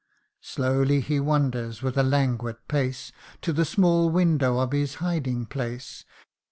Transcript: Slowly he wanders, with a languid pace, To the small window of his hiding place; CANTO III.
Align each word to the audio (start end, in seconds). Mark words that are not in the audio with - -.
Slowly 0.41 0.99
he 0.99 1.19
wanders, 1.19 1.83
with 1.83 1.95
a 1.95 2.01
languid 2.01 2.67
pace, 2.67 3.11
To 3.43 3.53
the 3.53 3.65
small 3.65 4.09
window 4.09 4.57
of 4.57 4.71
his 4.71 4.95
hiding 4.95 5.45
place; 5.45 6.05
CANTO 6.07 6.21
III. 6.21 6.29